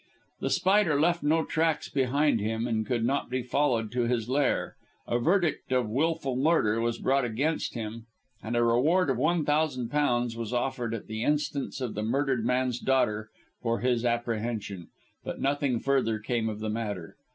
The 0.39 0.49
Spider 0.49 0.99
left 0.99 1.21
no 1.21 1.45
tracks 1.45 1.87
behind 1.87 2.39
him, 2.39 2.65
and 2.65 2.87
could 2.87 3.05
not 3.05 3.29
be 3.29 3.43
followed 3.43 3.91
to 3.91 4.07
his 4.07 4.27
lair. 4.27 4.75
A 5.07 5.19
verdict 5.19 5.71
of 5.71 5.87
"Wilful 5.91 6.35
Murder" 6.35 6.81
was 6.81 6.97
brought 6.97 7.23
against 7.23 7.75
him, 7.75 8.07
and 8.41 8.55
a 8.55 8.63
reward 8.63 9.11
of 9.11 9.17
one 9.19 9.45
thousand 9.45 9.89
pounds 9.89 10.35
was 10.35 10.53
offered 10.53 10.95
at 10.95 11.05
the 11.05 11.21
instance 11.23 11.81
of 11.81 11.93
the 11.93 12.01
murdered 12.01 12.43
man's 12.43 12.79
daughter 12.79 13.29
for 13.61 13.81
his 13.81 14.03
apprehension, 14.03 14.87
but 15.23 15.39
nothing 15.39 15.79
further 15.79 16.17
came 16.17 16.49
of 16.49 16.61
the 16.61 16.69
matter. 16.71 17.15